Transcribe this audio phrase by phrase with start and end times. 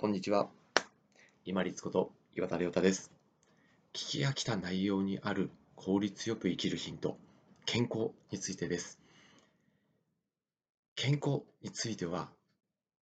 [0.00, 0.48] こんにちは。
[1.44, 3.10] 今立こと岩田亮太です。
[3.92, 7.16] 聞き飽きた内容にある効率よく生きるヒント、
[7.66, 9.00] 健康についてです。
[10.94, 12.28] 健康については、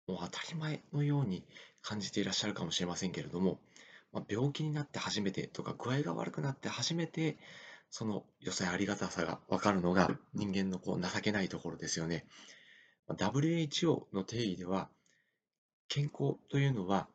[0.07, 1.43] もう当たり前のように
[1.81, 3.59] 感じていらっしゃるかもしれませんけれども、
[4.13, 7.39] まあ、病気になって初めてとか具合が悪くなって初めて
[7.89, 12.27] その良さやありがたさが分かるのが人間のこう情けないところですよね。
[13.09, 14.91] WHO の定義では
[15.89, 17.09] 健康というのは、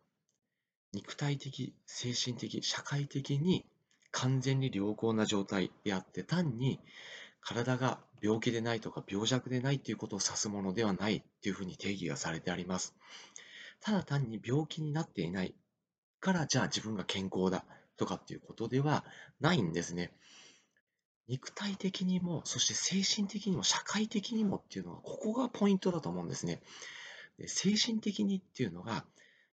[0.94, 3.66] 肉体的、精神的、社会的に
[4.12, 6.80] 完全に良好な状態であって、単に
[7.42, 12.96] 体が病気でないとか病弱でないということを指すものではないというふうに定義がされてあります。
[13.82, 15.54] ただ単に病気になっていない
[16.20, 17.66] から、じゃあ自分が健康だ
[17.98, 19.06] とかっていうことでは
[19.40, 20.12] ないんですね。
[21.28, 26.60] 肉体的にも、そして精神的にも、社会的にもっていうのは、ここがポイントだと思うんですね。
[27.40, 29.06] で精神的にっていうのが、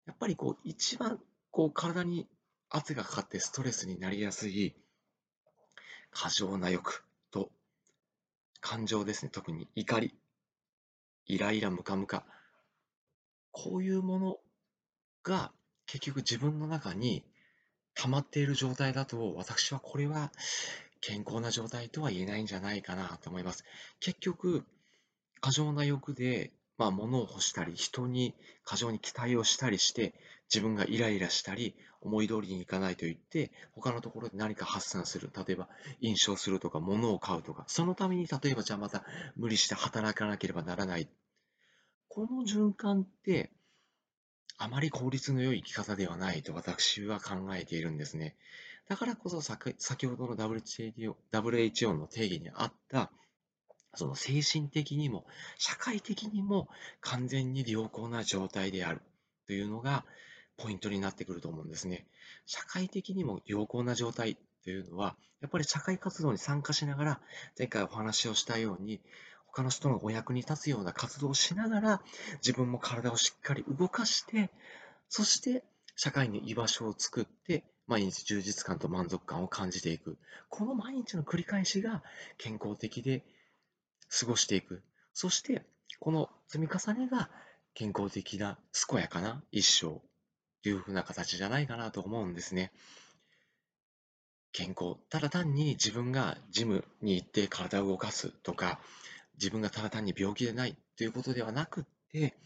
[0.07, 1.21] やっぱりこう一番
[1.51, 2.27] こう体に
[2.71, 4.75] 圧がかかってストレスになりやすい
[6.11, 7.51] 過剰な欲と
[8.61, 10.15] 感情ですね、特に怒り、
[11.27, 12.25] イライラ、ムカムカ、
[13.53, 14.39] こういうもの
[15.23, 15.53] が
[15.87, 17.25] 結局自分の中に
[17.95, 20.33] 溜まっている状態だと、私はこれは
[21.01, 23.65] 健康な状態とは言えないんじゃないかなと思います。
[24.01, 24.65] 結局、
[25.41, 30.15] 過剰な欲でまあ、物を欲したり、人に過剰に期待をしたりして、
[30.53, 35.31] 自分がイライラしたり、思い通りにいかないと言って、他のところで何か発散する。
[35.47, 35.69] 例えば、
[36.01, 39.05] 飲酒をするとか、物を買うとか、そのために、例えば、じゃあまた
[39.37, 41.09] 無理して働かなければならない。
[42.09, 43.51] この循環って、
[44.57, 48.37] あまり効率の良い生き方ではないと私は考えているんですね。
[48.89, 53.11] だからこそ先ほどの WHO の定義にあった
[53.95, 55.25] その精神的にも
[55.59, 56.69] 社会的にも
[57.01, 59.03] 完全に良好な状態である
[59.47, 60.05] というのが
[60.57, 62.07] ポイントになってくると思うんですね。
[62.47, 67.21] 社会的にも良好な状態というのは、やっぱり社会活動に参加しながら、
[67.59, 69.01] 前回お話をしたように、
[69.47, 72.03] 他の人のお役に立つような活動をしながら、
[72.37, 74.51] 自分も体をしっかり動かして、
[75.09, 75.65] そして
[75.97, 80.17] 社会に居場所を作って、毎日充実感と満足感を感じていく。
[80.49, 82.03] この毎日の繰り返しが
[82.39, 83.23] 健康的で
[84.19, 84.83] 過ごしていく。
[85.13, 85.65] そして、
[85.99, 87.31] この積み重ねが
[87.75, 88.59] 健康的な、
[88.89, 90.01] 健やかな一生
[90.63, 92.73] というふうな形じゃないかなと思うんですね。
[94.53, 94.97] 健康。
[95.11, 98.81] ただ単に自分がジムに行って体を動かすとか、
[99.35, 102.37] 自分がただ単に病気でないということではなくって、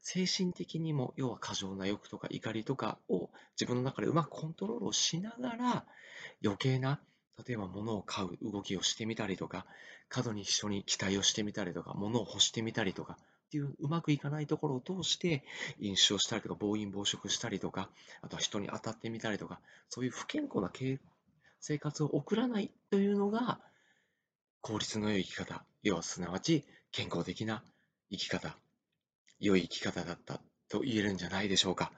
[0.00, 3.30] 精神的にも、要は過剰な欲とか怒りとかを
[3.60, 5.86] 自分の中でうまくコントロールをしながら、
[6.44, 7.00] 余計な
[7.46, 9.66] 例えば物を買う動きをしてみたりとか、
[10.08, 13.18] 過度に人に期待をしてみたりとか、物を欲してみたりとか、
[13.48, 15.42] っていううまくいかないところを通して
[15.80, 17.88] 飲酒をしたりとか暴飲暴食したりとか
[18.20, 20.70] あとは人に当たってみたりとかそういう不健康な
[21.58, 23.58] 生活を送らないというのが
[24.60, 27.62] 効率の良い生き方要はすなわち健康的な
[28.10, 28.54] 生き方
[29.40, 31.90] 良い生き方だったと言えるんじゃないでしょうか。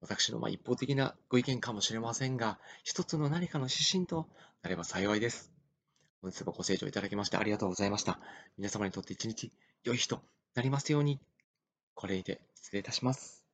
[0.00, 4.26] 私のま一方的なご意見かもしれませんが、一つの何かの指針と
[4.62, 5.52] なれば幸いです。
[6.22, 8.18] 本日もご清聴いただきましてありがとうございました。
[8.58, 9.52] 皆様にとって一日
[9.84, 10.20] 良い日と
[10.54, 11.20] なりますように。
[11.94, 13.45] これにて失礼いたします。